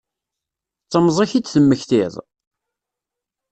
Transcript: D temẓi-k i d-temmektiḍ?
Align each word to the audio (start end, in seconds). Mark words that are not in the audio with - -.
D 0.85 0.87
temẓi-k 0.91 1.31
i 1.33 1.39
d-temmektiḍ? 1.41 2.13